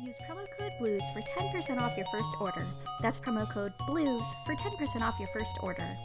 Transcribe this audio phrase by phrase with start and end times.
[0.00, 2.64] Use promo code BLUES for 10% off your first order.
[3.02, 5.96] That's promo code BLUES for 10% off your first order.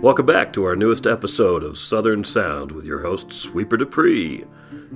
[0.00, 4.44] Welcome back to our newest episode of Southern Sound with your host, Sweeper Dupree,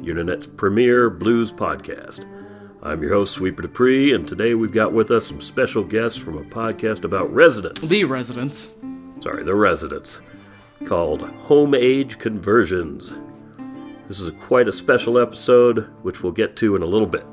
[0.01, 2.25] United's premier blues podcast.
[2.83, 6.39] I'm your host, Sweeper Dupree, and today we've got with us some special guests from
[6.39, 7.87] a podcast about residents.
[7.87, 8.71] The residents.
[9.19, 10.21] Sorry, the residents,
[10.85, 13.17] called Home Age Conversions.
[14.09, 17.25] This is a, quite a special episode, which we'll get to in a little bit.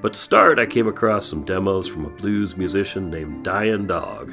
[0.00, 4.32] But to start, I came across some demos from a blues musician named Dyin' Dog.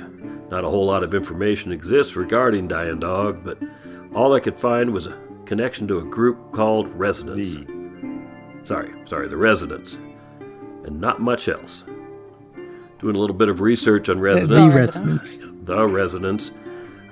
[0.49, 3.57] Not a whole lot of information exists regarding Dyin' Dog, but
[4.13, 7.55] all I could find was a connection to a group called Residents.
[7.55, 8.25] Hmm.
[8.63, 9.97] Sorry, sorry, the Residents.
[10.83, 11.85] And not much else.
[12.99, 15.37] Doing a little bit of research on The Residents, residents.
[15.63, 16.51] the Residents,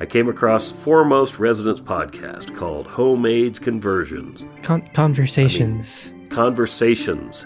[0.03, 4.43] I came across foremost Residents podcast called Home Aids Conversions.
[4.61, 6.11] Con- conversations.
[6.27, 7.45] Conversations.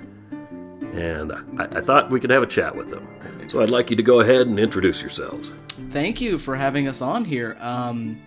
[0.93, 3.07] And I, I thought we could have a chat with them.
[3.45, 5.53] So I'd like you to go ahead and introduce yourselves.
[5.91, 7.57] Thank you for having us on here.
[7.59, 8.19] Um,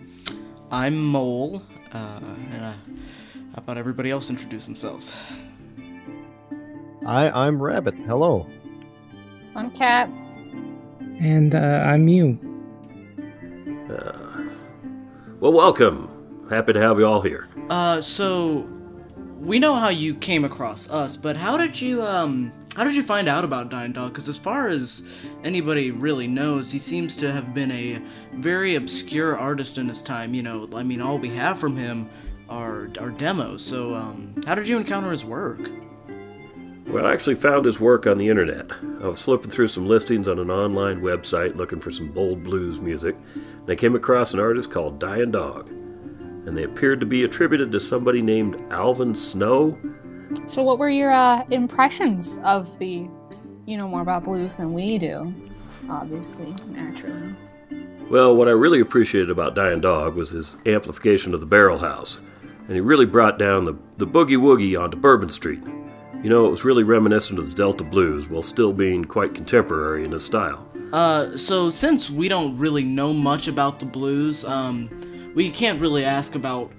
[0.71, 2.19] I'm Mole, uh,
[2.53, 5.11] and uh, how about everybody else introduce themselves?
[7.05, 7.95] I, I'm Rabbit.
[8.05, 8.47] Hello.
[9.57, 10.07] I'm Cat.
[11.19, 12.05] and uh, I'm
[13.91, 14.51] you.
[15.39, 16.47] Well, welcome.
[16.49, 17.47] Happy to have you all here.
[17.69, 18.67] Uh, so
[19.39, 23.03] we know how you came across us, but how did you um how did you
[23.03, 24.13] find out about Dying Dog?
[24.13, 25.03] Because as far as
[25.43, 28.01] anybody really knows, he seems to have been a
[28.35, 30.33] very obscure artist in his time.
[30.33, 32.09] You know, I mean, all we have from him
[32.49, 33.63] are are demos.
[33.63, 35.69] So um, how did you encounter his work?
[36.87, 38.71] Well, I actually found his work on the internet.
[39.01, 42.81] I was flipping through some listings on an online website looking for some bold blues
[42.81, 43.15] music,
[43.61, 45.69] and I came across an artist called Dyin' Dog.
[45.69, 49.77] And they appeared to be attributed to somebody named Alvin Snow.
[50.47, 53.09] So, what were your uh, impressions of the?
[53.67, 55.33] You know more about blues than we do,
[55.89, 57.35] obviously, naturally.
[58.09, 62.19] Well, what I really appreciated about Dyin' Dog was his amplification of the Barrel House,
[62.65, 65.63] and he really brought down the, the boogie woogie onto Bourbon Street.
[66.23, 70.03] You know, it was really reminiscent of the Delta Blues while still being quite contemporary
[70.03, 70.67] in his style.
[70.93, 74.89] Uh, so since we don't really know much about the blues, um,
[75.33, 76.71] we can't really ask about,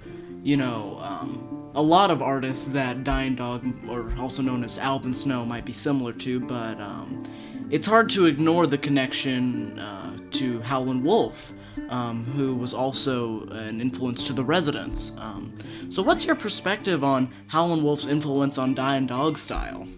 [0.42, 5.14] you know, um, a lot of artists that Dying Dog, or also known as Alvin
[5.14, 7.24] Snow, might be similar to, but um,
[7.70, 11.54] it's hard to ignore the connection uh, to Howlin' Wolf,
[11.88, 15.12] um, who was also an influence to the residents.
[15.16, 15.54] Um,
[15.88, 19.88] so, what's your perspective on Howlin' Wolf's influence on Dying Dog style?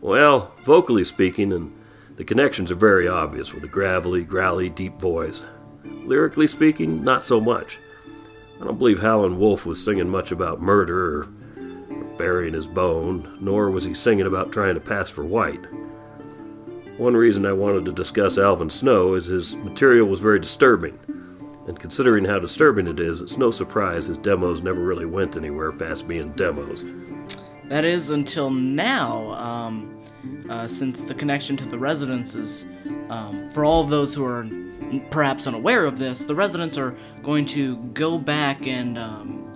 [0.00, 1.74] Well, vocally speaking, and
[2.20, 5.46] the connections are very obvious with a gravelly, growly, deep voice.
[5.82, 7.78] Lyrically speaking, not so much.
[8.60, 11.24] I don't believe Howlin' Wolf was singing much about murder or
[12.18, 15.64] burying his bone, nor was he singing about trying to pass for white.
[16.98, 20.98] One reason I wanted to discuss Alvin Snow is his material was very disturbing,
[21.66, 25.72] and considering how disturbing it is, it's no surprise his demos never really went anywhere
[25.72, 26.84] past being demos.
[27.70, 29.99] That is until now, um,
[30.48, 32.64] uh, since the connection to the residences,
[33.08, 34.46] um, for all of those who are
[35.10, 39.50] perhaps unaware of this, the residents are going to go back and um,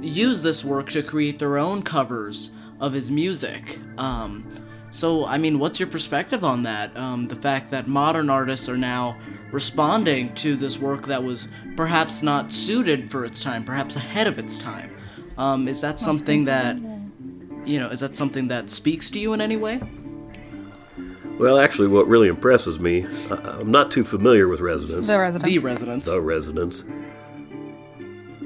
[0.00, 3.78] use this work to create their own covers of his music.
[3.98, 4.46] Um,
[4.90, 6.94] so, I mean, what's your perspective on that?
[6.96, 9.16] Um, the fact that modern artists are now
[9.50, 14.38] responding to this work that was perhaps not suited for its time, perhaps ahead of
[14.38, 14.94] its time.
[15.38, 16.76] Um, is that something that
[17.64, 19.80] you know, is that something that speaks to you in any way?
[21.38, 25.08] Well, actually, what really impresses me, I- I'm not too familiar with residents.
[25.08, 25.58] The residents.
[25.60, 26.06] The residents.
[26.06, 26.84] the residents.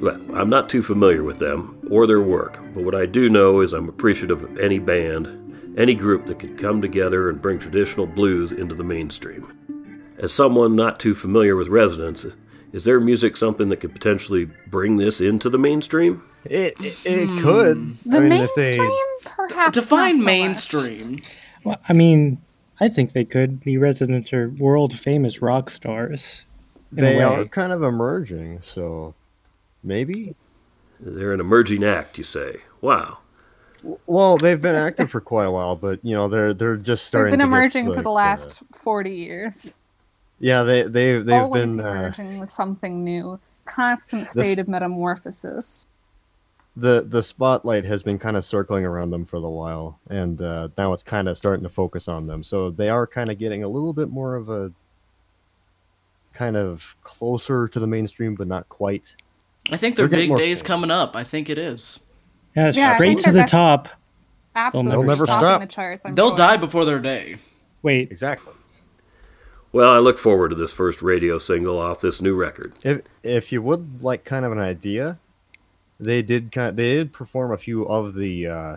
[0.01, 3.61] Well, I'm not too familiar with them or their work, but what I do know
[3.61, 8.07] is I'm appreciative of any band, any group that can come together and bring traditional
[8.07, 9.53] blues into the mainstream.
[10.19, 12.27] As someone not too familiar with residents,
[12.73, 16.23] is their music something that could potentially bring this into the mainstream?
[16.45, 17.97] It it, it could.
[18.05, 18.91] the I mean, if they- mainstream,
[19.37, 19.75] perhaps.
[19.75, 21.21] Define not so mainstream.
[21.65, 22.41] Well, I mean,
[22.81, 23.63] I think they could.
[23.63, 26.45] The residents are world famous rock stars.
[26.93, 29.15] They are kind of emerging, so
[29.83, 30.35] maybe.
[31.01, 32.61] They're an emerging act, you say.
[32.81, 33.19] Wow.
[34.07, 37.33] Well, they've been active for quite a while, but you know they're they're just starting.
[37.33, 37.39] They've starting.
[37.39, 39.79] been to get, emerging for like, the uh, last forty years.
[40.41, 43.39] yeah, they they they've Always been uh, emerging with something new.
[43.65, 45.87] Constant state of metamorphosis.
[46.77, 50.69] The the spotlight has been kind of circling around them for a while, and uh,
[50.77, 52.43] now it's kind of starting to focus on them.
[52.43, 54.73] So they are kind of getting a little bit more of a
[56.33, 59.17] kind of closer to the mainstream, but not quite.
[59.71, 60.67] I think their big more day's fame.
[60.67, 61.17] coming up.
[61.17, 62.01] I think it is.
[62.55, 63.89] Yeah, Yeah, straight to the best- top.
[64.55, 65.61] Absolutely, They'll never topping stop.
[65.61, 66.07] the charts.
[66.07, 66.37] I'm They'll sure.
[66.39, 67.37] die before their day.
[67.83, 68.53] Wait, Exactly.
[69.73, 72.73] Well, I look forward to this first radio single off this new record.
[72.83, 75.19] If if you would like kind of an idea,
[75.99, 78.77] they did kind they did perform a few of the uh,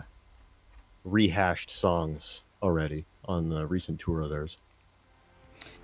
[1.04, 4.56] rehashed songs already on the recent tour of theirs.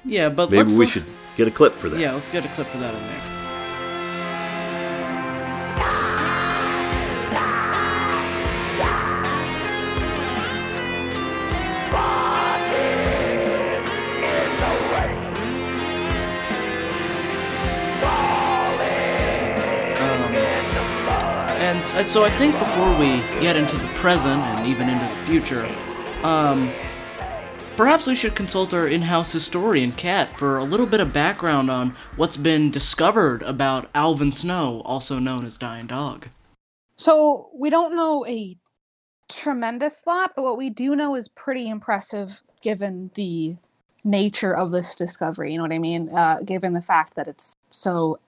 [0.04, 1.04] Yeah, but Maybe let's we look- should
[1.36, 1.98] get a clip for that.
[2.00, 3.45] Yeah, let's get a clip for that in there.
[21.76, 25.69] And so I think before we get into the present and even into the future,
[26.26, 26.73] um,
[27.76, 31.94] perhaps we should consult our in-house historian, Kat, for a little bit of background on
[32.17, 36.28] what's been discovered about Alvin Snow, also known as Dying Dog.
[36.96, 38.56] So we don't know a
[39.28, 43.55] tremendous lot, but what we do know is pretty impressive given the
[44.02, 45.52] nature of this discovery.
[45.52, 46.08] You know what I mean?
[46.08, 48.19] Uh, given the fact that it's so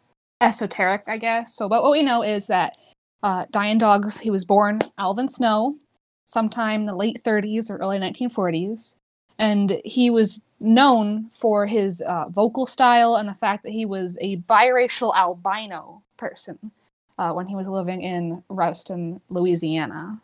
[0.42, 1.56] esoteric, I guess.
[1.56, 2.76] So, but what we know is that
[3.22, 5.76] uh, Dying Dogs, he was born Alvin Snow
[6.24, 8.96] sometime in the late 30s or early 1940s.
[9.38, 14.18] And he was known for his uh, vocal style and the fact that he was
[14.20, 16.58] a biracial albino person
[17.18, 20.20] uh, when he was living in Ruston, Louisiana.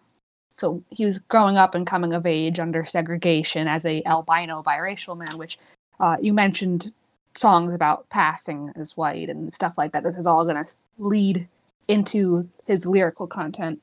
[0.52, 5.16] So he was growing up and coming of age under segregation as a albino biracial
[5.16, 5.58] man, which
[6.00, 6.92] uh, you mentioned
[7.34, 10.04] songs about passing as white and stuff like that.
[10.04, 11.48] This is all going to lead
[11.88, 13.80] into his lyrical content.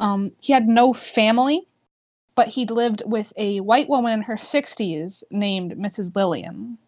[0.00, 1.66] Um, he had no family,
[2.34, 6.14] but he'd lived with a white woman in her 60s named Mrs.
[6.16, 6.78] Lillian.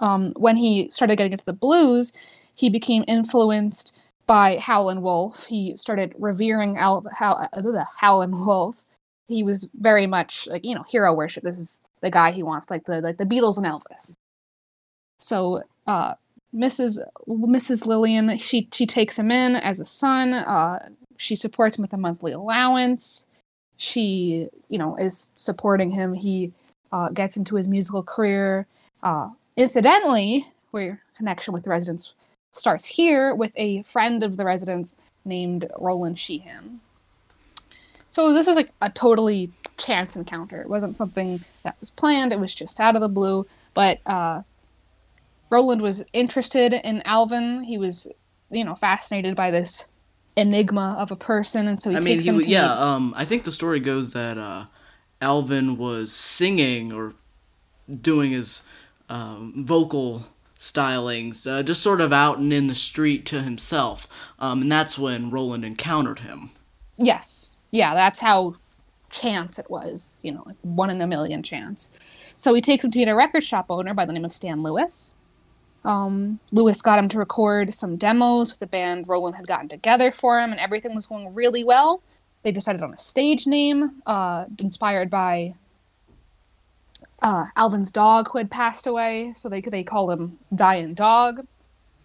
[0.00, 2.12] Um, when he started getting into the blues,
[2.54, 3.96] he became influenced
[4.26, 5.46] by Howlin' Wolf.
[5.46, 8.76] He started revering Al- How- uh, Howlin' Wolf.
[9.28, 11.44] He was very much like you know hero worship.
[11.44, 14.14] This is the guy he wants, like the like the Beatles and Elvis.
[15.18, 16.14] So uh,
[16.54, 16.98] Mrs.
[17.28, 17.86] Mrs.
[17.86, 20.34] Lillian, she she takes him in as a son.
[20.34, 23.26] Uh, she supports him with a monthly allowance.
[23.78, 26.14] She you know is supporting him.
[26.14, 26.52] He
[26.92, 28.66] uh, gets into his musical career.
[29.02, 32.14] Uh, incidentally, where connection with the residents
[32.52, 36.80] starts here with a friend of the residents named Roland Sheehan.
[38.10, 40.60] So this was like a totally chance encounter.
[40.60, 42.32] It wasn't something that was planned.
[42.32, 43.46] It was just out of the blue.
[43.72, 44.42] But uh,
[45.52, 47.62] Roland was interested in Alvin.
[47.62, 48.10] He was,
[48.50, 49.86] you know, fascinated by this
[50.34, 52.62] enigma of a person, and so he I mean, takes him to yeah.
[52.68, 54.64] meet- Um, I think the story goes that uh,
[55.20, 57.12] Alvin was singing or
[58.00, 58.62] doing his
[59.10, 60.24] um, vocal
[60.58, 64.06] stylings, uh, just sort of out and in the street to himself,
[64.38, 66.50] um, and that's when Roland encountered him.
[66.96, 67.62] Yes.
[67.72, 68.56] Yeah, that's how
[69.10, 71.90] chance it was, you know, like one in a million chance.
[72.36, 74.62] So he takes him to meet a record shop owner by the name of Stan
[74.62, 75.14] Lewis.
[75.84, 80.12] Um, Lewis got him to record some demos with the band Roland had gotten together
[80.12, 82.02] for him, and everything was going really well.
[82.42, 85.54] They decided on a stage name, uh, inspired by
[87.20, 91.46] uh, Alvin's dog who had passed away, so they they called him Dying Dog,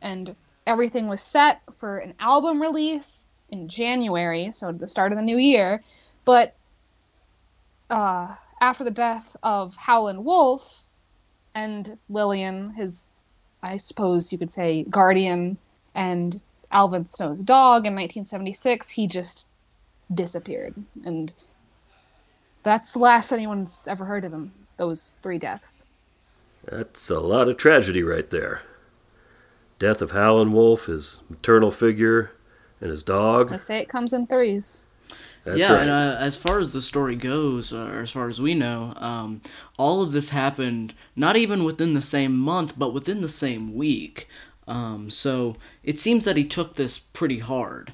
[0.01, 0.35] and
[0.65, 5.37] everything was set for an album release in January, so the start of the new
[5.37, 5.83] year.
[6.25, 6.55] But
[7.89, 10.85] uh, after the death of Howlin' Wolf
[11.55, 13.07] and Lillian, his,
[13.61, 15.57] I suppose you could say, guardian,
[15.95, 19.47] and Alvin Snow's dog in 1976, he just
[20.13, 20.75] disappeared.
[21.03, 21.33] And
[22.63, 25.85] that's the last anyone's ever heard of him, those three deaths.
[26.65, 28.61] That's a lot of tragedy right there.
[29.79, 32.31] Death of Howlin' Wolf, his maternal figure,
[32.81, 33.51] and his dog.
[33.51, 34.83] I say it comes in threes.
[35.47, 35.81] That's yeah, right.
[35.83, 39.39] and uh, as far as the story goes, or as far as we know, um,
[39.77, 44.27] all of this happened not even within the same month, but within the same week.
[44.67, 47.93] Um, so it seems that he took this pretty hard.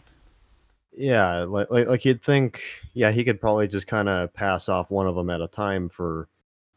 [0.94, 2.64] Yeah, like like, like you'd think,
[2.96, 5.90] yeah, he could probably just kind of pass off one of them at a time
[5.90, 6.28] for,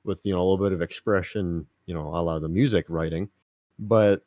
[0.04, 3.30] with you know a little bit of expression, you know, a la the music writing.
[3.78, 4.22] But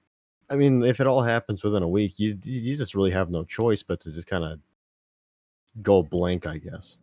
[0.49, 3.43] I mean, if it all happens within a week, you you just really have no
[3.43, 4.59] choice but to just kind of
[5.81, 6.97] go blank, I guess.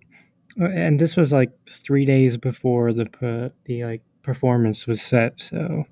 [0.61, 5.85] Uh, and this was like three days before the the like performance was set, so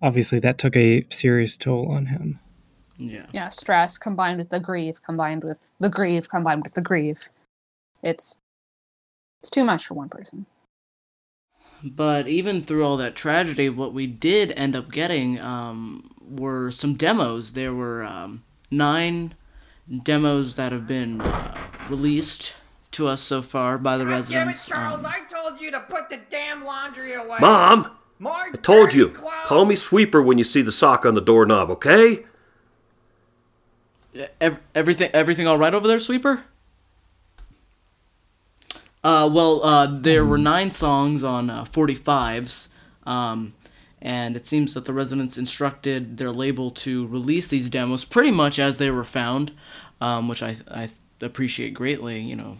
[0.00, 2.40] obviously that took a serious toll on him.
[2.96, 3.26] Yeah.
[3.32, 7.30] yeah, stress combined with the grief, combined with the grief, combined with the grief.
[8.02, 8.40] It's
[9.40, 10.46] it's too much for one person.
[11.82, 16.94] But even through all that tragedy, what we did end up getting um, were some
[16.94, 17.52] demos.
[17.52, 19.34] There were um, nine
[20.02, 21.56] demos that have been uh,
[21.88, 22.54] released
[22.92, 24.16] to us so far by the God damn it,
[24.52, 24.66] residents.
[24.66, 25.00] Charles!
[25.00, 27.38] Um, I told you to put the damn laundry away.
[27.40, 27.90] Mom!
[28.20, 29.08] More I told you.
[29.08, 29.32] clothes.
[29.46, 32.24] Call me Sweeper when you see the sock on the doorknob, okay?
[34.40, 36.44] ev- everything, everything all right over there, Sweeper?
[39.02, 42.68] Uh, well, uh, there were nine songs on uh, 45s,
[43.04, 43.52] um,
[44.04, 48.58] and it seems that the residents instructed their label to release these demos pretty much
[48.58, 49.50] as they were found,
[50.00, 50.90] um, which I, I
[51.22, 52.20] appreciate greatly.
[52.20, 52.58] You know,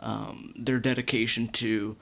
[0.00, 1.96] um, their dedication to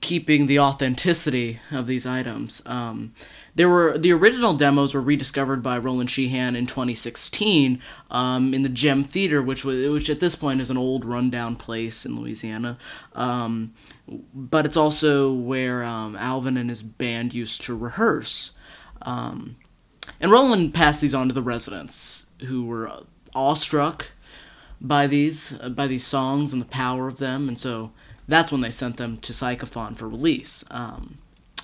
[0.00, 2.62] keeping the authenticity of these items.
[2.64, 3.14] Um,
[3.54, 7.80] there were the original demos were rediscovered by Roland Sheehan in 2016
[8.10, 11.56] um, in the Gem Theater, which was which at this point is an old rundown
[11.56, 12.78] place in Louisiana.
[13.14, 13.74] Um,
[14.34, 18.52] but it's also where um, Alvin and his band used to rehearse.
[19.02, 19.56] Um,
[20.20, 22.90] and Roland passed these on to the residents, who were
[23.34, 24.08] awestruck
[24.80, 27.92] by these uh, by these songs and the power of them, and so
[28.26, 30.64] that's when they sent them to Psychophon for release.
[30.70, 31.18] Um,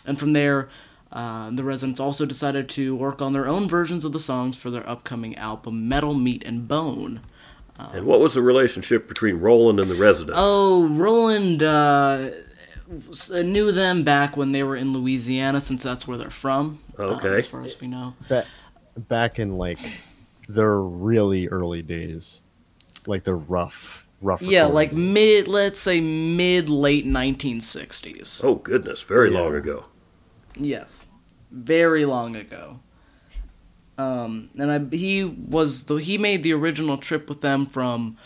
[0.06, 0.68] and from there,
[1.12, 4.70] uh, the residents also decided to work on their own versions of the songs for
[4.70, 7.20] their upcoming album, Metal, Meat, and Bone.
[7.94, 10.36] And what was the relationship between Roland and the residents?
[10.38, 12.28] Oh, Roland uh,
[13.32, 16.80] knew them back when they were in Louisiana, since that's where they're from.
[16.98, 17.38] um, Okay.
[17.38, 18.14] as far as we know.
[18.28, 18.44] Ba-
[18.96, 19.78] back in like
[20.48, 22.42] their really early days,
[23.06, 24.42] like the rough, rough.
[24.42, 24.98] Yeah, like days.
[24.98, 28.44] mid, let's say mid late 1960s.
[28.44, 29.40] Oh, goodness, very Yeah.
[29.40, 29.84] long ago.
[30.56, 31.06] Yes,
[31.50, 32.80] very long ago.
[33.98, 38.16] Um, and I, he was the he made the original trip with them from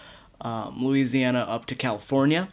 [0.40, 2.48] um, Louisiana up to California,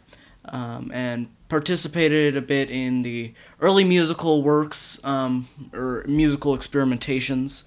[0.46, 7.62] um, and participated a bit in the early musical works um, or musical experimentations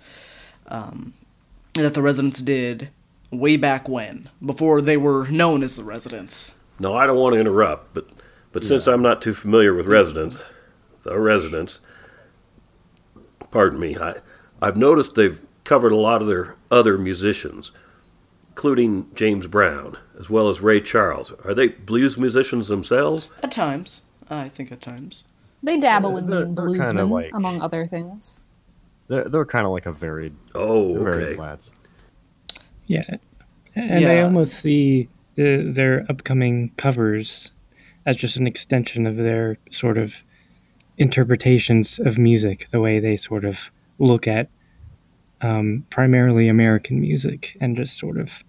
[0.67, 1.13] um,
[1.73, 2.89] that the residents did
[3.31, 6.53] way back when, before they were known as the residents.
[6.79, 8.09] No, I don't want to interrupt, but
[8.51, 10.51] but since I'm not too familiar with residents,
[11.03, 11.79] the residents,
[13.55, 14.15] pardon me, I
[14.61, 17.71] I've noticed they've covered a lot of their other musicians,
[18.49, 21.31] including James Brown as well as Ray Charles.
[21.45, 23.29] Are they blues musicians themselves?
[23.41, 25.23] At times, I think at times.
[25.63, 28.41] They dabble in They're- being bluesmen, like- among other things.
[29.07, 31.39] they're they're kind of like a varied, Oh, varied okay.
[31.39, 31.71] lads.
[32.87, 33.03] Yeah,
[33.73, 37.51] and I almost see the, their upcoming covers
[38.05, 40.23] as just an extension of their sort of
[40.97, 44.49] interpretations of music, the way they sort of look at
[45.41, 48.43] um, primarily American music and just sort of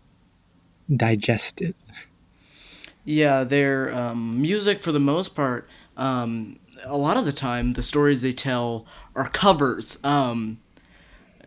[0.94, 1.76] digest it.
[3.04, 7.82] Yeah, their um, music, for the most part, um, a lot of the time, the
[7.82, 10.58] stories they tell are covers, um,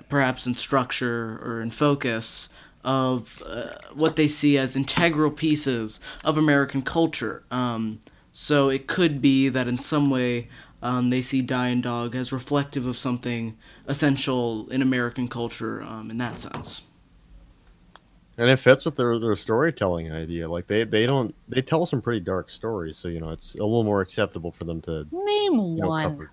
[0.08, 2.50] perhaps in structure or in focus,
[2.84, 7.44] of uh, what they see as integral pieces of American culture.
[7.51, 8.00] Um,
[8.32, 10.48] so it could be that in some way
[10.81, 13.57] um, they see Dying Dog as reflective of something
[13.88, 16.83] essential in American culture um, in that sense.
[18.38, 20.50] And it fits with their, their storytelling idea.
[20.50, 23.63] Like they, they don't they tell some pretty dark stories, so you know it's a
[23.63, 26.03] little more acceptable for them to Name you know, one.
[26.03, 26.31] cover.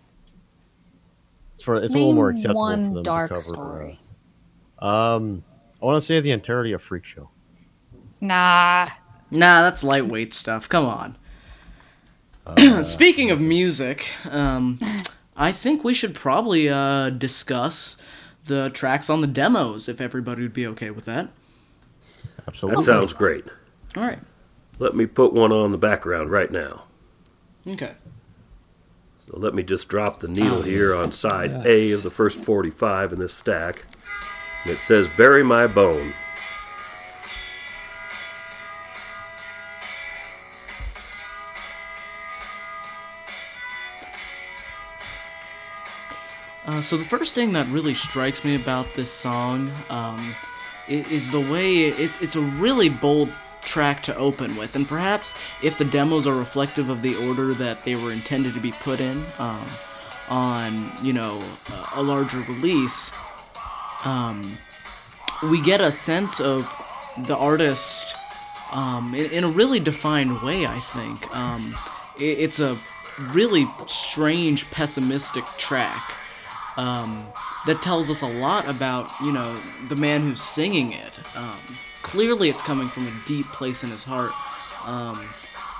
[1.57, 3.43] It's, for, it's a little more Name acceptable for them dark to cover.
[3.43, 4.01] story.
[4.81, 5.45] Uh, um,
[5.83, 7.29] I want to say the entirety of Freak Show.
[8.21, 8.87] Nah.
[9.33, 10.69] Nah, that's lightweight stuff.
[10.69, 11.19] Come on.
[12.85, 14.79] Speaking of music, um,
[15.37, 17.97] I think we should probably uh, discuss
[18.45, 21.31] the tracks on the demos if everybody would be okay with that.
[22.47, 22.77] Absolutely.
[22.77, 23.45] That sounds great.
[23.97, 24.21] All right.
[24.79, 26.85] Let me put one on the background right now.
[27.67, 27.95] Okay.
[29.17, 33.15] So let me just drop the needle here on side A of the first 45
[33.15, 33.85] in this stack.
[34.65, 36.13] And it says, Bury My Bone.
[46.87, 50.37] So the first thing that really strikes me about this song um,
[50.89, 53.29] is the way it's it's a really bold
[53.63, 57.85] track to open with, and perhaps if the demos are reflective of the order that
[57.85, 59.67] they were intended to be put in um,
[60.29, 63.11] on you know a- a larger release,
[64.05, 64.57] um,
[65.43, 66.73] we get a sense of
[67.27, 68.15] the artist
[68.71, 70.67] um, in, in a really defined way.
[70.67, 71.75] I think um,
[72.17, 72.79] it, it's a
[73.19, 76.13] really strange, pessimistic track
[76.77, 77.27] um,
[77.67, 79.57] that tells us a lot about you know
[79.89, 81.19] the man who's singing it.
[81.37, 81.59] Um,
[82.03, 84.33] clearly, it's coming from a deep place in his heart.
[84.87, 85.29] Um,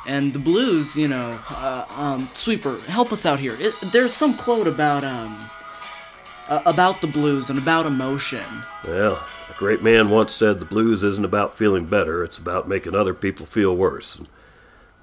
[0.07, 3.57] and the blues, you know, uh, um, Sweeper, help us out here.
[3.59, 5.51] It, there's some quote about um,
[6.49, 8.45] uh, about the blues and about emotion.
[8.87, 12.95] Well, a great man once said the blues isn't about feeling better, it's about making
[12.95, 14.17] other people feel worse.
[14.17, 14.29] And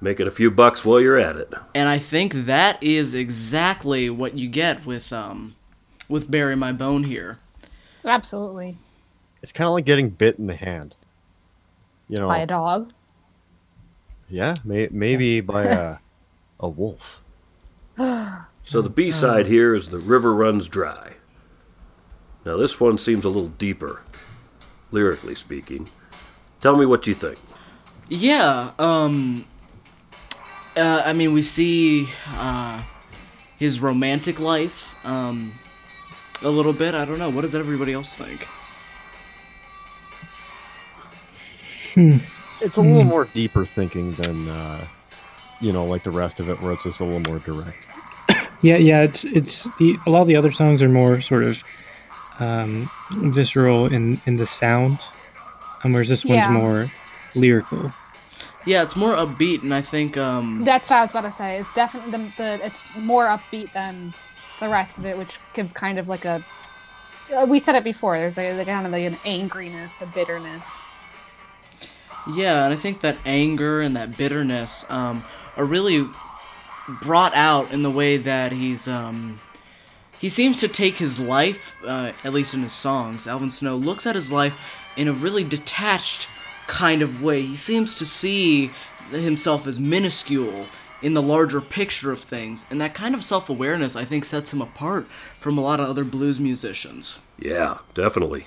[0.00, 1.52] making a few bucks while you're at it.
[1.74, 5.56] And I think that is exactly what you get with um
[6.08, 7.38] with Bury My Bone here.
[8.04, 8.76] Absolutely.
[9.42, 10.94] It's kind of like getting bit in the hand.
[12.08, 12.92] You know, By a dog.
[14.28, 15.96] yeah, may, maybe by a
[16.60, 17.22] a wolf.
[18.66, 21.12] So the B side here is The River Runs Dry.
[22.46, 24.00] Now, this one seems a little deeper,
[24.90, 25.90] lyrically speaking.
[26.62, 27.38] Tell me what you think.
[28.08, 29.44] Yeah, um
[30.76, 32.82] uh, I mean we see uh
[33.58, 35.52] his romantic life um
[36.42, 36.94] a little bit.
[36.94, 37.30] I don't know.
[37.30, 38.46] What does everybody else think?
[42.60, 44.86] It's a little more deeper thinking than uh,
[45.60, 47.76] you know, like the rest of it, where it's just a little more direct.
[48.62, 49.02] Yeah, yeah.
[49.02, 51.62] It's it's the a lot of the other songs are more sort of
[52.38, 55.00] um, visceral in in the sound,
[55.82, 56.46] um, whereas this Yeah.
[56.48, 56.90] one's more
[57.34, 57.92] lyrical.
[58.64, 61.58] Yeah, it's more upbeat and I think um That's what I was about to say.
[61.58, 64.14] It's definitely the, the it's more upbeat than
[64.60, 66.44] the rest of it, which gives kind of like a.
[67.34, 68.16] uh, We said it before.
[68.18, 70.86] There's a, like kind of like an angriness, a bitterness.
[72.34, 75.24] Yeah, and I think that anger and that bitterness um,
[75.56, 76.08] are really
[77.02, 78.88] brought out in the way that he's.
[78.88, 79.40] Um,
[80.18, 83.26] he seems to take his life, uh, at least in his songs.
[83.26, 84.56] Alvin Snow looks at his life
[84.96, 86.28] in a really detached
[86.66, 87.42] kind of way.
[87.42, 88.70] He seems to see
[89.10, 90.66] himself as minuscule
[91.04, 94.54] in the larger picture of things, and that kind of self awareness, I think, sets
[94.54, 95.06] him apart
[95.38, 97.18] from a lot of other blues musicians.
[97.38, 98.46] Yeah, definitely.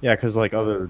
[0.00, 0.88] Yeah, because like other,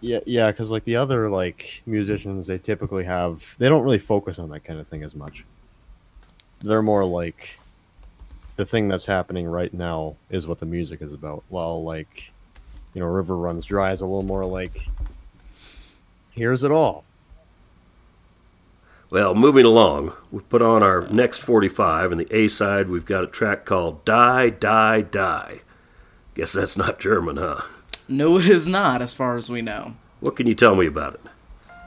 [0.00, 4.40] yeah, yeah, because like the other like musicians, they typically have they don't really focus
[4.40, 5.44] on that kind of thing as much.
[6.60, 7.60] They're more like
[8.56, 11.44] the thing that's happening right now is what the music is about.
[11.50, 12.32] While like,
[12.94, 14.88] you know, River Runs Dry is a little more like,
[16.32, 17.04] here's it all.
[19.10, 23.24] Well, moving along, we put on our next 45, and the A side, we've got
[23.24, 25.60] a track called Die, Die, Die.
[26.34, 27.62] Guess that's not German, huh?
[28.06, 29.94] No, it is not, as far as we know.
[30.20, 31.20] What can you tell me about it?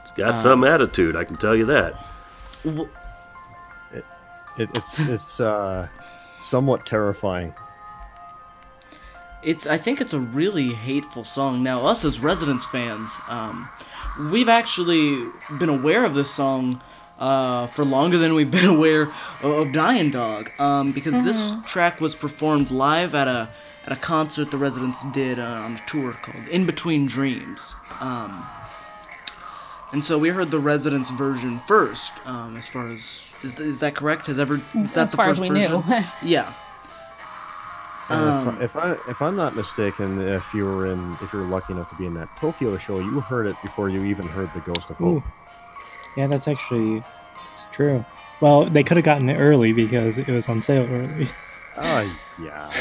[0.01, 1.95] It's got some attitude, I can tell you that.
[4.57, 5.87] It, it's it's uh,
[6.39, 7.53] somewhat terrifying.
[9.43, 11.63] It's I think it's a really hateful song.
[11.63, 13.69] Now, us as Residents fans, um,
[14.29, 15.25] we've actually
[15.57, 16.81] been aware of this song
[17.19, 22.01] uh, for longer than we've been aware of, of Dying Dog, um, because this track
[22.01, 23.49] was performed live at a
[23.85, 27.75] at a concert the Residents did uh, on a tour called In Between Dreams.
[27.99, 28.45] Um,
[29.91, 32.11] and so we heard the Residents version first.
[32.25, 34.27] Um, as far as is, is that correct?
[34.27, 35.83] Has ever is that as the far as first we version?
[35.87, 36.03] knew.
[36.23, 36.51] Yeah.
[38.09, 41.45] And if, I, if I if I'm not mistaken, if you were in if you're
[41.47, 44.49] lucky enough to be in that Tokyo show, you heard it before you even heard
[44.53, 45.23] the Ghost of Hope.
[45.23, 45.23] Ooh.
[46.17, 48.05] Yeah, that's actually it's true.
[48.41, 51.27] Well, they could have gotten it early because it was on sale early.
[51.77, 52.71] Oh yeah,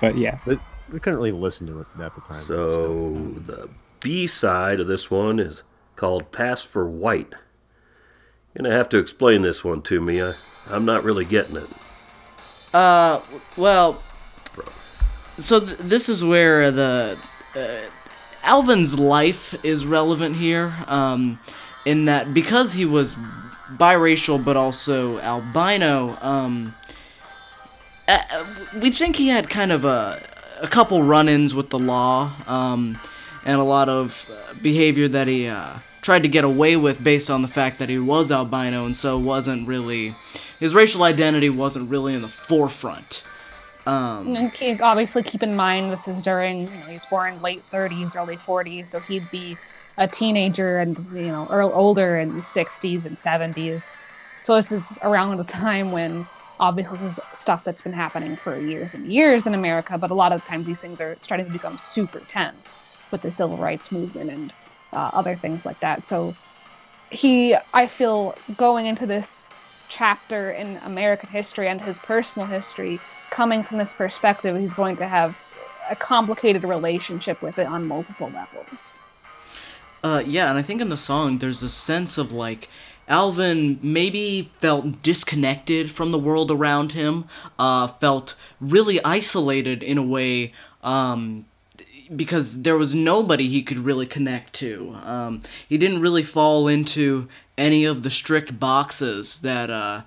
[0.00, 0.58] But yeah, but
[0.90, 2.40] we couldn't really listen to it at the time.
[2.40, 3.68] So the
[4.00, 5.62] B side of this one is
[5.96, 7.34] called Pass for White.
[8.54, 10.22] You're gonna have to explain this one to me.
[10.22, 10.32] I,
[10.70, 11.68] I'm not really getting it.
[12.72, 13.20] Uh,
[13.56, 14.02] well,
[15.38, 17.18] so th- this is where the
[17.56, 17.90] uh,
[18.42, 21.38] Alvin's life is relevant here, um,
[21.88, 23.16] in that because he was
[23.76, 26.74] biracial but also albino, um,
[28.06, 28.44] uh, uh,
[28.80, 30.22] we think he had kind of a
[30.60, 32.98] a couple run-ins with the law, um,
[33.46, 37.30] and a lot of uh, behavior that he uh, tried to get away with based
[37.30, 40.12] on the fact that he was albino and so wasn't really
[40.58, 43.22] his racial identity wasn't really in the forefront.
[43.86, 48.16] Um, And obviously, keep in mind this is during you know he's born late 30s,
[48.16, 49.56] early 40s, so he'd be
[49.98, 53.94] a teenager and you know or older in the 60s and 70s.
[54.38, 56.26] So this is around the time when
[56.60, 60.14] obviously this is stuff that's been happening for years and years in America, but a
[60.14, 63.90] lot of times these things are starting to become super tense with the civil rights
[63.92, 64.52] movement and
[64.92, 66.06] uh, other things like that.
[66.06, 66.34] So
[67.10, 69.48] he, I feel, going into this
[69.88, 75.06] chapter in American history and his personal history, coming from this perspective, he's going to
[75.06, 75.44] have
[75.90, 78.94] a complicated relationship with it on multiple levels.
[80.02, 82.68] Uh, yeah, and I think in the song there's a sense of like
[83.08, 87.24] Alvin maybe felt disconnected from the world around him,
[87.58, 90.52] uh, felt really isolated in a way,
[90.84, 91.46] um,
[92.14, 94.94] because there was nobody he could really connect to.
[95.04, 100.02] Um, he didn't really fall into any of the strict boxes that uh,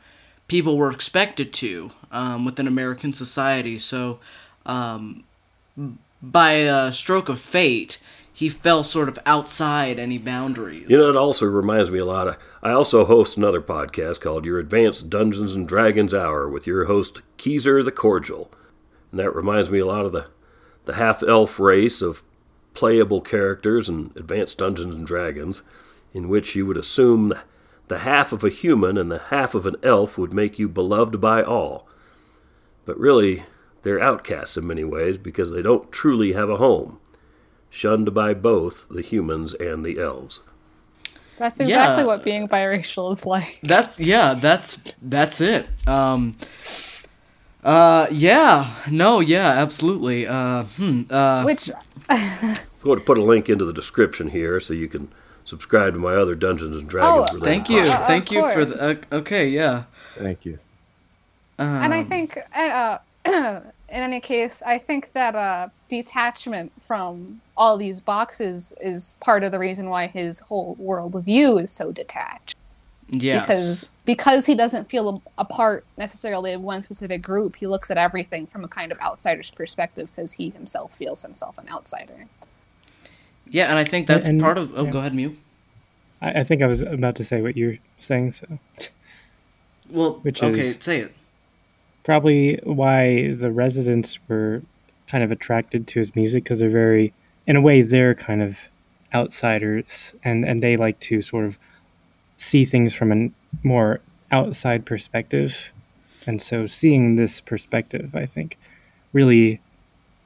[0.47, 3.77] people were expected to um, within American society.
[3.77, 4.19] So
[4.65, 5.23] um,
[6.21, 7.99] by a stroke of fate,
[8.41, 10.87] he fell sort of outside any boundaries.
[10.89, 12.39] You know, it also reminds me a lot of.
[12.63, 17.21] I also host another podcast called Your Advanced Dungeons and Dragons Hour with your host
[17.37, 18.51] Keezer the Cordial,
[19.11, 20.25] and that reminds me a lot of the
[20.85, 22.23] the half elf race of
[22.73, 25.61] playable characters in Advanced Dungeons and Dragons,
[26.11, 27.35] in which you would assume
[27.89, 31.21] the half of a human and the half of an elf would make you beloved
[31.21, 31.87] by all.
[32.85, 33.43] But really,
[33.83, 36.99] they're outcasts in many ways because they don't truly have a home,
[37.71, 40.41] shunned by both the humans and the elves.
[41.37, 42.07] That's exactly Yeah.
[42.07, 43.59] what being biracial is like.
[43.63, 45.67] That's yeah, that's that's it.
[45.87, 46.35] Um
[47.63, 50.27] uh yeah, no, yeah, absolutely.
[50.27, 51.69] Uh hmm, uh Which
[52.09, 55.09] I'm going to put a link into the description here so you can
[55.45, 57.77] subscribe to my other Dungeons and Dragons Oh, thank you.
[57.79, 59.83] Uh, thank you for the uh, okay, yeah.
[60.15, 60.59] Thank you.
[61.57, 62.97] and I Um, think uh,
[63.91, 69.51] in any case, I think that uh, detachment from all these boxes is part of
[69.51, 72.55] the reason why his whole worldview is so detached.
[73.09, 73.41] yes.
[73.45, 77.91] Because because he doesn't feel a, a part necessarily of one specific group, he looks
[77.91, 82.25] at everything from a kind of outsider's perspective because he himself feels himself an outsider.
[83.47, 84.91] Yeah, and I think that's And- part of Oh, yeah.
[84.91, 85.35] go ahead, Mew.
[86.21, 88.47] I, I think I was about to say what you're saying, so
[89.91, 91.15] Well, Which okay, is- say it.
[92.03, 94.61] Probably why the residents were
[95.07, 97.13] kind of attracted to his music because they're very,
[97.45, 98.69] in a way, they're kind of
[99.13, 101.59] outsiders, and and they like to sort of
[102.37, 103.29] see things from a
[103.63, 103.99] more
[104.31, 105.71] outside perspective,
[106.25, 108.57] and so seeing this perspective, I think,
[109.13, 109.59] really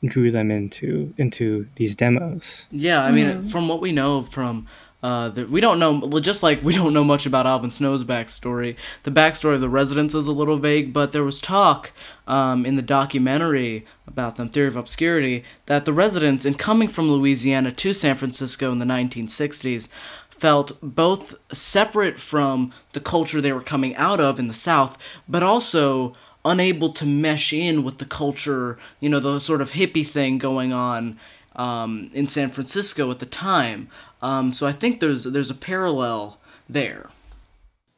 [0.04, 2.68] drew them into into these demos.
[2.72, 3.48] Yeah, I mean, mm-hmm.
[3.50, 4.68] from what we know from
[5.06, 8.76] uh, we don't know just like we don't know much about Alvin Snow's backstory.
[9.04, 11.92] The backstory of the residents is a little vague, but there was talk
[12.26, 17.12] um, in the documentary about them, Theory of Obscurity, that the residents, in coming from
[17.12, 19.90] Louisiana to San Francisco in the 1960s,
[20.28, 24.98] felt both separate from the culture they were coming out of in the South,
[25.30, 26.14] but also
[26.44, 30.74] unable to mesh in with the culture, you know, the sort of hippie thing going
[30.74, 31.20] on
[31.56, 33.90] um, in San Francisco at the time.
[34.26, 37.12] Um, so I think there's there's a parallel there.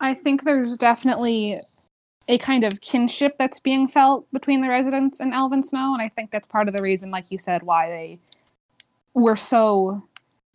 [0.01, 1.57] I think there's definitely
[2.27, 6.09] a kind of kinship that's being felt between the residents and Alvin Snow, and I
[6.09, 8.19] think that's part of the reason, like you said, why they
[9.13, 10.01] were so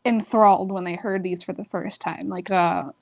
[0.05, 2.29] enthralled when they heard these for the first time.
[2.29, 2.93] Like, uh,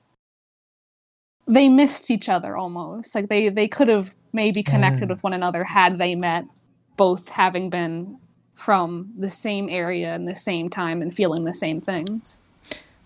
[1.48, 3.16] they missed each other almost.
[3.16, 5.10] Like they they could have maybe connected Mm.
[5.10, 6.44] with one another had they met,
[6.96, 8.16] both having been
[8.54, 12.38] from the same area and the same time and feeling the same things.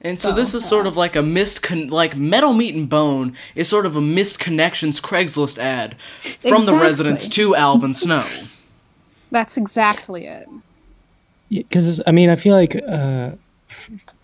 [0.04, 2.88] And so, So, this is sort of like a missed con- like Metal Meat and
[2.88, 8.26] Bone is sort of a missed connections Craigslist ad from the residents to Alvin Snow.
[9.30, 10.46] That's exactly it.
[11.48, 13.32] because I mean, I feel like, uh,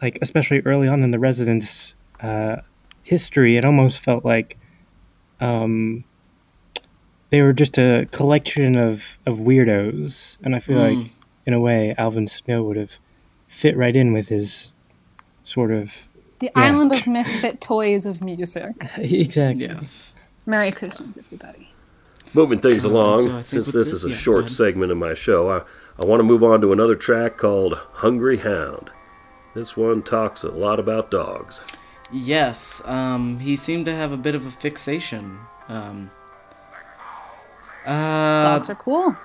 [0.02, 2.56] like especially early on in the residents' uh,
[3.02, 4.58] history, it almost felt like
[5.40, 6.04] um,
[7.30, 10.96] they were just a collection of of weirdos, and I feel Mm.
[10.98, 11.10] like,
[11.46, 12.92] in a way, Alvin Snow would have
[13.48, 14.74] fit right in with his
[15.44, 15.92] sort of
[16.40, 16.62] The Yeah.
[16.62, 18.72] island of misfit toys of music.
[18.96, 19.66] exactly.
[19.66, 20.14] Yes.
[20.46, 21.68] Merry Christmas, everybody.
[22.32, 24.52] Moving things along, so since this this- is a yeah, short ahead.
[24.52, 25.62] segment of my show, I,
[26.00, 28.90] I want to move on to another track called Hungry Hound.
[29.54, 31.60] This one talks a lot about dogs.
[32.12, 32.80] Yes.
[32.86, 35.38] Um, he seemed to have a bit of a fixation.
[35.68, 36.10] Um,
[37.86, 39.16] uh, Dogs are cool.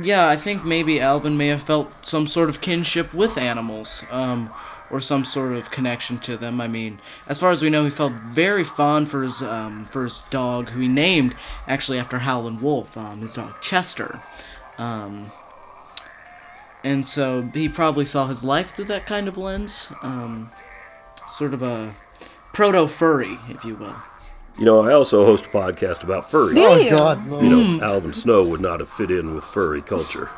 [0.00, 4.50] Yeah, I think maybe Alvin may have felt some sort of kinship with animals, um,
[4.90, 6.60] or some sort of connection to them.
[6.60, 10.04] I mean, as far as we know, he felt very fond for his um, for
[10.04, 11.34] his dog, who he named
[11.66, 14.20] actually after Howlin' Wolf, um, his dog Chester.
[14.78, 15.30] Um,
[16.82, 20.50] and so he probably saw his life through that kind of lens, um,
[21.28, 21.94] sort of a
[22.52, 23.96] proto furry, if you will.
[24.58, 26.54] You know, I also host a podcast about furry.
[26.58, 27.40] Oh God, no.
[27.40, 30.30] You know, Alvin Snow would not have fit in with furry culture.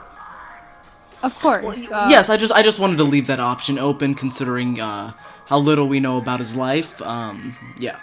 [1.23, 1.91] Of course.
[1.93, 5.13] uh, yes, I just I just wanted to leave that option open, considering uh,
[5.47, 7.01] how little we know about his life.
[7.03, 7.99] Um, yeah.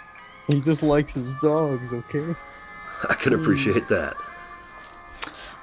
[0.48, 1.92] He just likes his dogs.
[1.92, 2.34] Okay.
[3.08, 4.14] I can appreciate that.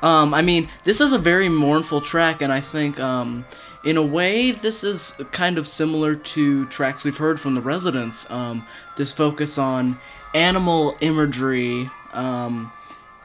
[0.02, 3.46] Um, I mean, this is a very mournful track, and I think, um,
[3.84, 8.30] in a way, this is kind of similar to tracks we've heard from the residents.
[8.30, 8.66] Um,
[8.96, 9.98] this focus on
[10.34, 12.72] animal imagery um,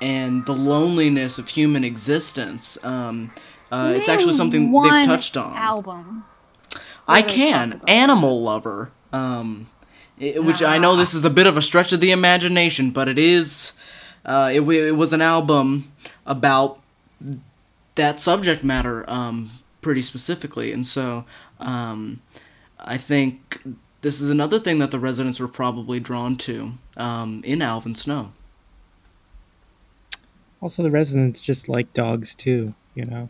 [0.00, 2.78] and the loneliness of human existence.
[3.72, 5.56] Uh, it's actually something one they've touched on.
[5.56, 6.24] Album.
[7.08, 7.80] I can.
[7.88, 8.90] Animal Lover.
[9.12, 9.68] Um,
[10.20, 13.08] i- which I know this is a bit of a stretch of the imagination, but
[13.08, 13.72] it is.
[14.24, 15.92] Uh, it, it was an album
[16.26, 16.80] about
[17.96, 21.24] that subject matter um, pretty specifically, and so
[21.58, 22.20] um,
[22.78, 23.60] I think
[24.02, 28.32] this is another thing that the residents were probably drawn to um, in Alvin Snow.
[30.60, 32.74] Also, the residents just like dogs too.
[32.94, 33.28] You know,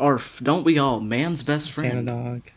[0.00, 1.00] Arf, don't we all?
[1.00, 2.06] Man's best friend.
[2.08, 2.42] Santa friend.
[2.44, 2.52] dog.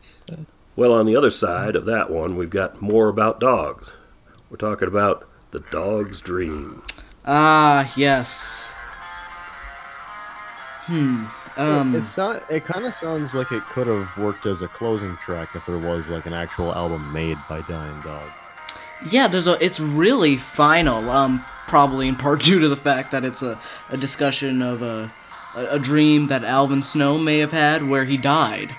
[0.00, 3.92] So, Well, on the other side of that one, we've got more about dogs.
[4.50, 6.82] We're talking about the dog's dream.
[7.26, 8.64] Ah, yes.
[10.86, 11.24] Hmm.
[11.56, 15.16] Um, it so- it kind of sounds like it could have worked as a closing
[15.18, 18.22] track if there was like an actual album made by Dying Dog.
[19.08, 19.62] Yeah, there's a.
[19.64, 21.08] It's really final.
[21.10, 23.58] Um, probably in part due to the fact that it's a,
[23.90, 25.10] a discussion of a,
[25.56, 28.74] a a dream that Alvin Snow may have had where he died.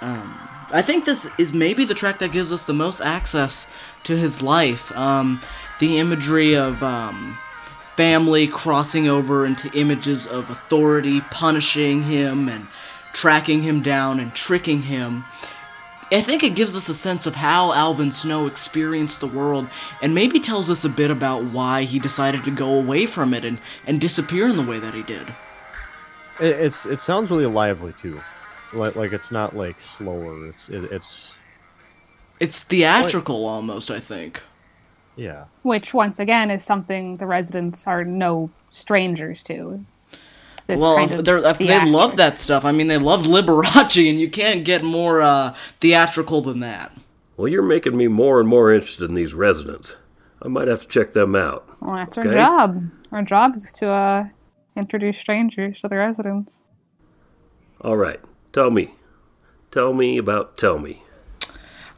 [0.00, 0.38] Um,
[0.72, 3.66] I think this is maybe the track that gives us the most access
[4.04, 4.96] to his life.
[4.96, 5.40] Um,
[5.80, 7.38] the imagery of um,
[7.96, 12.66] family crossing over into images of authority, punishing him and
[13.12, 15.24] tracking him down and tricking him.
[16.12, 19.68] I think it gives us a sense of how Alvin Snow experienced the world
[20.02, 23.44] and maybe tells us a bit about why he decided to go away from it
[23.44, 25.36] and, and disappear in the way that he did.
[26.40, 28.24] It, it's it sounds really lively too,
[28.72, 30.46] like like it's not like slower.
[30.48, 31.38] It's it, it's
[32.40, 34.42] It's theatrical almost, I think.
[35.16, 35.46] yeah.
[35.62, 39.84] which once again is something the residents are no strangers to.
[40.66, 42.64] This well, kind of they're, if they love that stuff.
[42.64, 46.92] I mean, they loved Liberace, and you can't get more uh, theatrical than that.
[47.36, 49.96] Well, you're making me more and more interested in these residents.
[50.42, 51.68] I might have to check them out.
[51.80, 52.34] Well, that's our Okay.
[52.34, 52.90] job.
[53.12, 54.24] Our job is to uh,
[54.76, 56.64] introduce strangers to the residents.
[57.80, 58.20] All right,
[58.52, 58.94] tell me.
[59.70, 61.02] Tell me about Tell Me.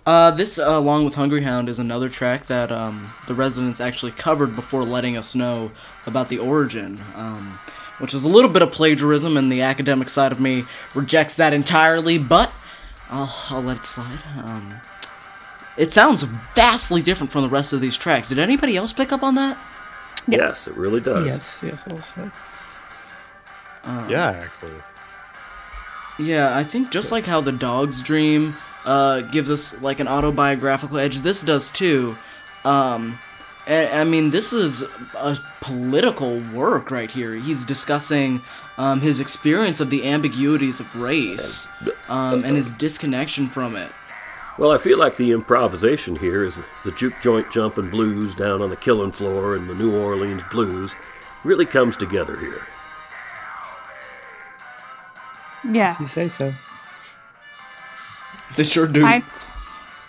[0.05, 4.13] Uh, this, uh, along with Hungry Hound, is another track that um, the residents actually
[4.13, 5.71] covered before letting us know
[6.07, 7.59] about the origin, um,
[8.03, 11.55] which is a little bit of plagiarism, and the academic side of me rejects that
[11.55, 12.53] entirely, but
[13.09, 14.19] I'll, I'll let it slide.
[14.37, 14.81] Um,
[15.77, 18.29] it sounds vastly different from the rest of these tracks.
[18.29, 19.57] Did anybody else pick up on that?
[20.27, 21.27] Yes, it really does.
[21.27, 22.33] yes, yes, also.
[24.11, 24.73] yeah, actually.
[26.19, 30.99] Yeah, I think just like how the dog's dream uh, gives us like an autobiographical
[30.99, 32.17] edge, this does too.
[32.65, 33.19] Um,
[33.67, 34.83] I, I mean, this is
[35.17, 37.35] a political work right here.
[37.35, 38.41] He's discussing
[38.77, 41.69] um, his experience of the ambiguities of race
[42.09, 43.91] um, and his disconnection from it.
[44.59, 48.71] Well, I feel like the improvisation here is the juke joint jumping blues down on
[48.71, 50.95] the killing floor and the New Orleans blues
[51.45, 52.67] really comes together here.
[55.71, 56.01] Yes.
[56.01, 56.53] You say so.
[58.57, 59.05] They sure do.
[59.05, 59.27] I t-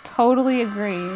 [0.02, 1.08] totally agree.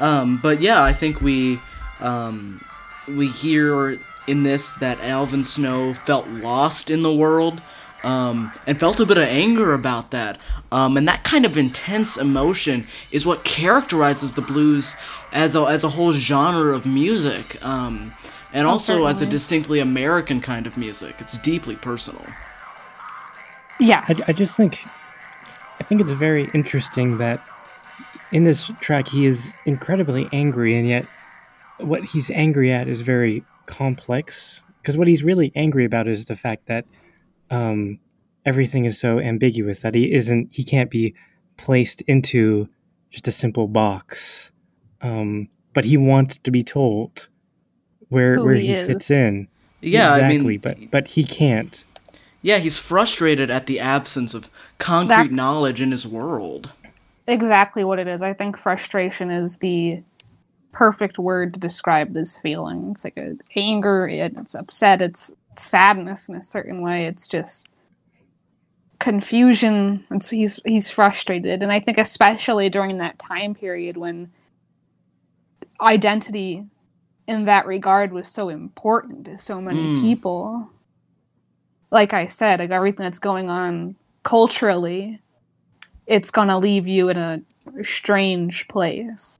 [0.00, 1.60] Um, but yeah, I think we
[2.00, 2.64] um,
[3.08, 7.60] we hear in this that Alvin Snow felt lost in the world
[8.02, 10.40] um, and felt a bit of anger about that.
[10.72, 14.96] Um, and that kind of intense emotion is what characterizes the blues
[15.32, 17.64] as a, as a whole genre of music.
[17.64, 18.12] Um,
[18.52, 21.16] and Oh, also as a distinctly American kind of music.
[21.18, 22.24] It's deeply personal.
[23.80, 24.28] Yes.
[24.28, 24.84] I, I just think,
[25.80, 27.42] I think it's very interesting that
[28.32, 31.06] in this track he is incredibly angry, and yet
[31.78, 34.62] what he's angry at is very complex.
[34.80, 36.84] Because what he's really angry about is the fact that
[37.50, 37.98] um,
[38.44, 41.14] everything is so ambiguous that he isn't, he can't be
[41.56, 42.68] placed into
[43.10, 44.52] just a simple box.
[45.00, 47.28] Um, but he wants to be told
[48.08, 49.48] where Who where he he, fits in.
[49.80, 51.82] Yeah, exactly, I mean, but but he can't.
[52.42, 56.72] yeah, he's frustrated at the absence of concrete That's- knowledge in his world.
[57.26, 58.22] Exactly what it is.
[58.22, 60.02] I think frustration is the
[60.72, 62.90] perfect word to describe this feeling.
[62.92, 67.06] It's like a anger, it's upset, it's sadness in a certain way.
[67.06, 67.68] It's just
[68.98, 70.04] confusion.
[70.10, 74.30] And so he's he's frustrated, and I think especially during that time period when
[75.80, 76.64] identity
[77.26, 80.00] in that regard was so important to so many Mm.
[80.00, 80.68] people.
[81.90, 85.20] Like I said, like everything that's going on culturally,
[86.06, 87.40] it's gonna leave you in a
[87.82, 89.38] strange place.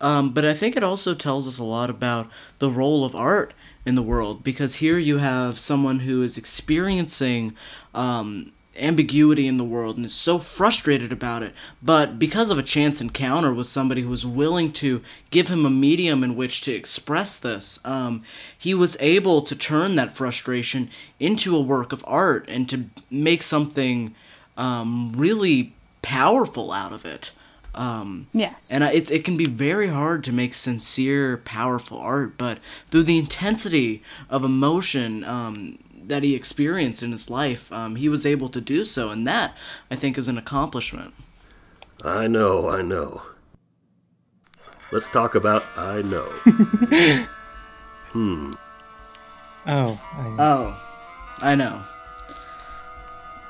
[0.00, 3.52] Um, but I think it also tells us a lot about the role of art
[3.84, 7.54] in the world because here you have someone who is experiencing
[7.94, 11.54] um, ambiguity in the world and is so frustrated about it.
[11.82, 15.70] But because of a chance encounter with somebody who was willing to give him a
[15.70, 18.22] medium in which to express this, um,
[18.56, 23.42] he was able to turn that frustration into a work of art and to make
[23.42, 24.14] something
[24.56, 27.32] um, really powerful out of it.
[27.74, 28.70] Um, Yes.
[28.72, 32.58] and I- it, it can be very hard to make sincere, powerful art, but
[32.90, 38.26] through the intensity of emotion um, that he experienced in his life, um, he was
[38.26, 39.56] able to do so, and that,
[39.90, 41.14] I think, is an accomplishment.
[42.02, 43.22] I know, I know.
[44.90, 46.24] Let's talk about I know.
[48.12, 48.52] hmm.
[49.66, 50.76] Oh, I, Oh,
[51.40, 51.82] I know.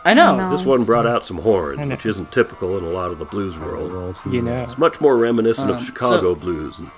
[0.05, 0.37] I know.
[0.37, 0.51] know.
[0.51, 3.59] This one brought out some horns, which isn't typical in a lot of the blues
[3.59, 3.93] world.
[3.93, 4.63] Roll you know.
[4.65, 6.91] It's much more reminiscent Um, of Chicago so- blues and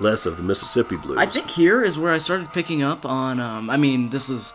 [0.00, 1.16] less of the Mississippi blues.
[1.18, 3.40] I think here is where I started picking up on.
[3.40, 4.52] Um, I mean, this is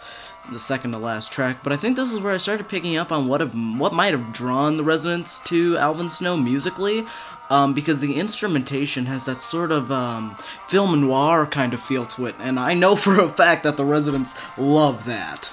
[0.51, 3.11] the second to last track, but I think this is where I started picking up
[3.11, 7.05] on what have, what might have drawn the residents to Alvin Snow musically,
[7.49, 10.35] um, because the instrumentation has that sort of um,
[10.67, 13.85] film noir kind of feel to it, and I know for a fact that the
[13.85, 15.51] residents love that.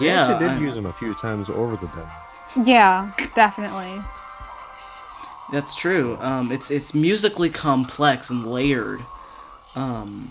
[0.00, 2.08] They Yeah, actually did I- use them a few times over the demo.
[2.64, 4.00] yeah, definitely.
[5.52, 6.18] That's true.
[6.20, 9.00] Um, it's it's musically complex and layered,
[9.76, 10.30] um,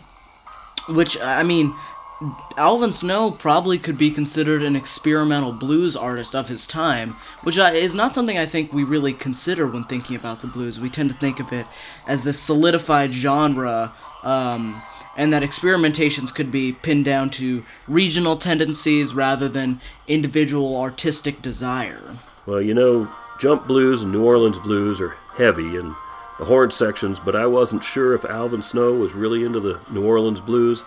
[0.89, 1.73] which I mean,
[2.57, 7.11] Alvin Snow probably could be considered an experimental blues artist of his time,
[7.43, 10.79] which is not something I think we really consider when thinking about the blues.
[10.79, 11.67] We tend to think of it
[12.07, 13.93] as this solidified genre.
[14.23, 14.81] Um,
[15.17, 22.15] and that experimentations could be pinned down to regional tendencies rather than individual artistic desire.
[22.45, 25.95] Well, you know, jump blues and New Orleans blues are heavy in
[26.39, 30.05] the horn sections, but I wasn't sure if Alvin Snow was really into the New
[30.05, 30.83] Orleans blues.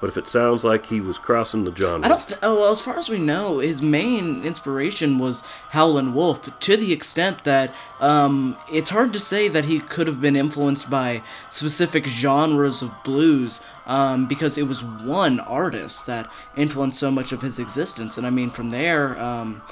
[0.00, 2.28] But if it sounds like he was crossing the genres, I don't.
[2.28, 6.76] Th- oh, well, as far as we know, his main inspiration was Howlin' Wolf, to
[6.76, 11.22] the extent that um, it's hard to say that he could have been influenced by
[11.50, 17.40] specific genres of blues, um, because it was one artist that influenced so much of
[17.40, 18.18] his existence.
[18.18, 19.62] And I mean, from there, um,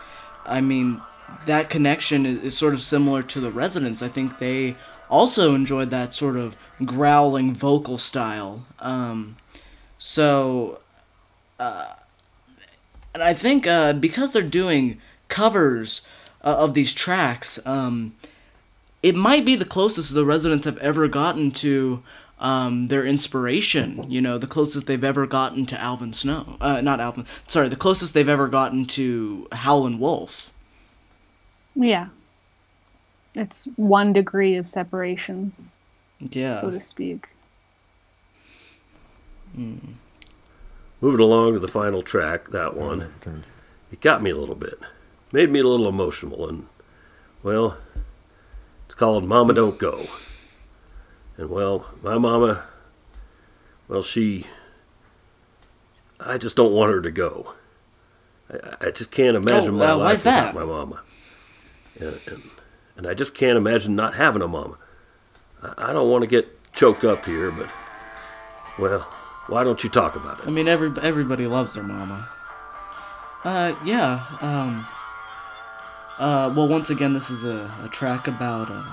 [0.47, 1.03] I mean,
[1.47, 4.01] that connection is, is sort of similar to the Residents.
[4.01, 4.77] I think they
[5.11, 8.65] also enjoyed that sort of growling vocal style.
[8.79, 9.37] Um,
[10.07, 10.79] so
[13.14, 16.03] and I think uh, because they're doing covers
[16.43, 18.14] uh, of these tracks, um,
[19.03, 22.03] it might be the closest the residents have ever gotten to
[22.40, 24.05] um, their inspiration.
[24.11, 26.57] You know, the closest they've ever gotten to Alvin Snow.
[26.61, 27.25] Uh, not Alvin.
[27.47, 30.53] Sorry, the closest they've ever gotten to Howlin' Wolf.
[31.77, 32.09] Yeah.
[33.35, 35.53] It's one degree of separation,
[36.21, 36.61] Yeah.
[36.61, 37.31] so to speak.
[39.55, 43.12] Moving along to the final track, that one,
[43.93, 44.79] it got me a little bit,
[45.33, 46.67] made me a little emotional, and
[47.43, 47.77] well,
[48.87, 50.07] it's called "Mama Don't Go,"
[51.37, 52.64] and well, my mama,
[53.88, 54.47] well, she,
[56.19, 57.55] I just don't want her to go.
[58.51, 60.55] I, I just can't imagine Oh, my uh, life why's without that?
[60.55, 61.01] my mama,
[61.99, 62.43] and, and
[62.97, 64.77] and I just can't imagine not having a mama.
[65.62, 67.69] I, I don't want to get choked up here, but
[68.79, 69.09] well,
[69.47, 70.47] why don't you talk about it?
[70.47, 72.29] I mean, every everybody loves their mama.
[73.45, 74.25] Uh, yeah.
[74.41, 74.87] Um.
[76.19, 78.69] Uh, well, once again, this is a, a track about.
[78.71, 78.85] Uh,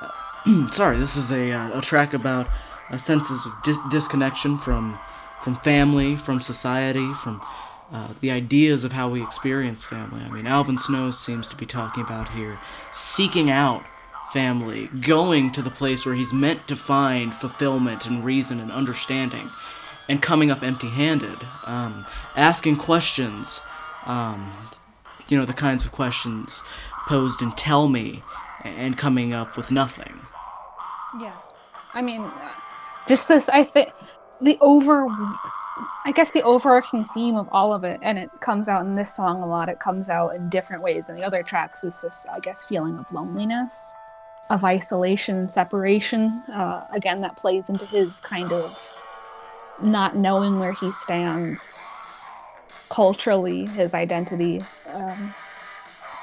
[0.00, 2.46] uh, sorry, this is a uh, a track about
[2.90, 4.98] a senses of dis- disconnection from
[5.42, 7.40] from family, from society, from
[7.92, 10.22] uh, the ideas of how we experience family.
[10.24, 12.58] I mean, Alvin Snow seems to be talking about here
[12.90, 13.84] seeking out
[14.32, 19.48] family, going to the place where he's meant to find fulfillment and reason and understanding,
[20.08, 23.60] and coming up empty handed, um, asking questions,
[24.06, 24.50] um,
[25.28, 26.62] you know, the kinds of questions
[27.06, 28.22] posed in Tell Me,
[28.64, 30.20] and coming up with nothing.
[31.20, 31.34] Yeah.
[31.94, 32.24] I mean,
[33.08, 33.90] just this, I think,
[34.40, 35.06] the over,
[36.04, 39.14] I guess the overarching theme of all of it, and it comes out in this
[39.14, 42.26] song a lot, it comes out in different ways in the other tracks, is this,
[42.32, 43.94] I guess, feeling of loneliness,
[44.52, 46.28] of isolation and separation.
[46.52, 48.98] Uh, again, that plays into his kind of
[49.82, 51.80] not knowing where he stands
[52.90, 54.60] culturally, his identity.
[54.92, 55.34] Um,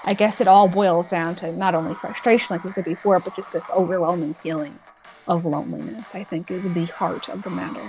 [0.06, 3.36] I guess it all boils down to not only frustration, like we said before, but
[3.36, 4.78] just this overwhelming feeling
[5.28, 7.82] of loneliness, I think, is the heart of the matter.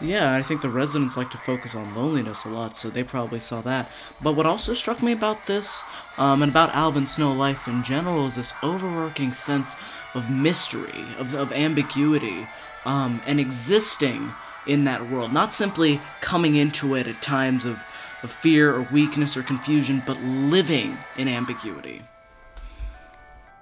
[0.00, 3.38] Yeah, I think the residents like to focus on loneliness a lot, so they probably
[3.38, 3.90] saw that.
[4.22, 5.84] But what also struck me about this,
[6.18, 9.74] um, and about Alvin Snow life in general, is this overworking sense
[10.14, 12.46] of mystery, of, of ambiguity,
[12.84, 14.30] um, and existing
[14.66, 15.32] in that world.
[15.32, 17.82] Not simply coming into it at times of,
[18.22, 22.02] of fear or weakness or confusion, but living in ambiguity.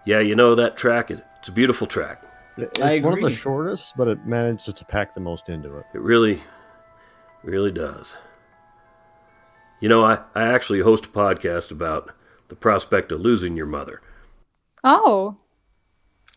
[0.05, 2.21] Yeah, you know that track is it's a beautiful track.
[2.57, 5.87] It's I one of the shortest, but it manages to pack the most into it.
[5.95, 6.43] It really,
[7.43, 8.17] really does.
[9.81, 12.13] You know, I, I actually host a podcast about the
[12.49, 14.01] the prospect of losing your mother.
[14.83, 15.37] Oh.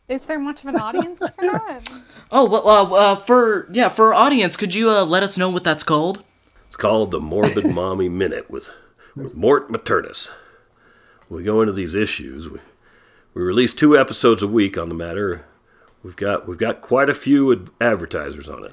[0.08, 1.90] Is there much of an audience for that?
[2.32, 5.50] Oh, well, uh, uh, for yeah, for our audience, could you uh, let us know
[5.50, 6.24] what that's called?
[6.68, 8.70] It's called the Morbid Mommy Minute with,
[9.16, 10.32] with Mort Maternus.
[11.30, 12.50] We go into these issues.
[12.50, 12.60] We,
[13.34, 15.46] we release two episodes a week on the matter.
[16.08, 18.72] We've got we've got quite a few advertisers on it.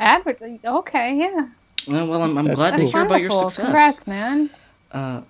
[0.00, 0.42] Advert.
[0.64, 1.50] Okay, yeah.
[1.86, 3.64] Well, well I'm, I'm That's glad to hear about your success.
[3.64, 4.50] Congrats, man.
[4.90, 5.22] Uh,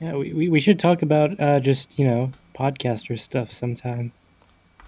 [0.00, 4.12] Yeah, we, we, we should talk about uh, just, you know, podcaster stuff sometime.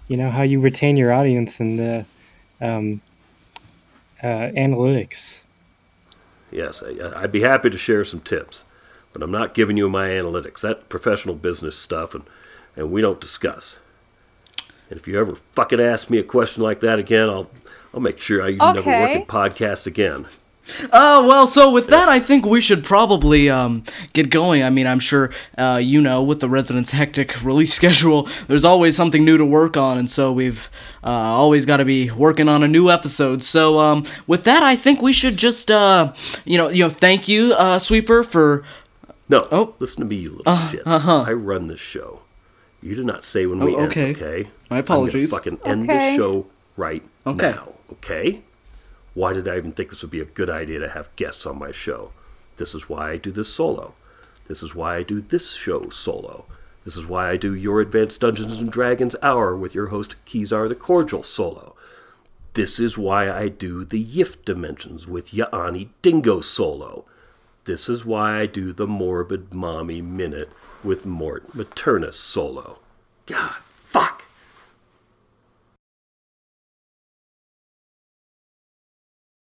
[0.07, 2.05] You know, how you retain your audience and the
[2.61, 3.01] um,
[4.23, 5.41] uh, analytics.
[6.51, 8.63] Yes, I, I'd be happy to share some tips,
[9.11, 10.61] but I'm not giving you my analytics.
[10.61, 12.23] That professional business stuff, and
[12.77, 13.79] and we don't discuss.
[14.89, 17.49] And if you ever fucking ask me a question like that again, I'll
[17.93, 19.19] I'll make sure I you never work Okay.
[19.21, 20.27] in podcasts again.
[20.91, 24.63] Oh, well, so with that, I think we should probably um, get going.
[24.63, 28.93] I mean, I'm sure uh, you know, with the Residents' hectic release schedule, there's always
[28.93, 30.69] something new to work on, and so we've
[31.05, 33.43] uh, always got to be working on a new episode.
[33.43, 36.13] So, um, with that, I think we should just, uh,
[36.43, 38.65] you know, you know, thank you, uh, Sweeper, for
[39.29, 39.73] No, Oh.
[39.79, 40.81] listen to me, you little shit.
[40.85, 42.21] I run this show.
[42.87, 44.11] You did not say when oh, we Oh, end, okay.
[44.11, 44.49] okay?
[44.69, 45.97] My I'm gonna fucking end Okay.
[45.97, 46.45] this show
[46.77, 47.51] right Okay.
[47.51, 48.41] now, okay?
[49.13, 51.59] Why did I even think this would be a good idea to have guests on
[51.59, 52.11] my show?
[52.57, 53.93] This is why I do this solo.
[54.47, 56.45] This is why I do this show solo.
[56.85, 60.69] This is why I do your Advanced Dungeons and Dragons Hour with your host Kizar
[60.69, 61.75] the Cordial solo.
[62.53, 67.03] This is why I do the Yift Dimensions with Yaani Dingo solo.
[67.65, 70.49] This is why I do the Morbid Mommy Minute
[70.87, 72.79] with Mort Maternus solo.
[73.25, 73.55] God,
[73.89, 74.23] fuck!